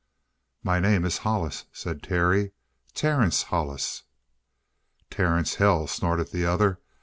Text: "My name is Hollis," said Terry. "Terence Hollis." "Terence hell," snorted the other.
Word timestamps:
"My 0.63 0.79
name 0.79 1.05
is 1.05 1.19
Hollis," 1.19 1.65
said 1.71 2.01
Terry. 2.01 2.53
"Terence 2.95 3.43
Hollis." 3.43 4.01
"Terence 5.11 5.53
hell," 5.61 5.85
snorted 5.85 6.31
the 6.31 6.43
other. 6.43 6.79